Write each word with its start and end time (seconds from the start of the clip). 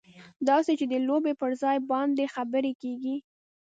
داسې 0.49 0.71
چې 0.79 0.85
د 0.91 0.93
لوبې 1.07 1.33
پر 1.41 1.51
ځای 1.61 1.77
باندې 1.91 2.25
خبرې 2.35 2.73
کېږي. 2.81 3.15